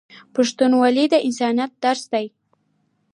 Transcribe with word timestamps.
پښتونولي 0.33 1.05
د 1.09 1.13
انسانیت 1.27 1.71
درس 1.83 2.03
دی. 2.13 2.25